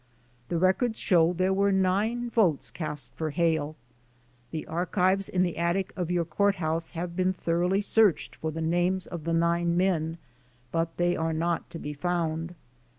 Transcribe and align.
The 0.49 0.57
records 0.57 0.97
show 0.97 1.31
there 1.31 1.53
were 1.53 1.71
nine 1.71 2.31
votes 2.31 2.71
cast 2.71 3.13
for 3.13 3.29
Hale. 3.29 3.75
The 4.49 4.65
archives 4.65 5.29
in 5.29 5.43
the 5.43 5.59
attic 5.59 5.93
of 5.95 6.09
your 6.09 6.25
court 6.25 6.55
house 6.55 6.89
have 6.97 7.15
been 7.15 7.33
thoroughly 7.33 7.81
searched 7.81 8.35
for 8.37 8.49
the 8.49 8.61
names 8.63 9.05
of 9.05 9.25
the 9.25 9.33
nine 9.33 9.77
men 9.77 10.17
but 10.71 10.97
they 10.97 11.15
are 11.15 11.33
not 11.33 11.69
to 11.69 11.77
be 11.77 11.93
found. 11.93 12.55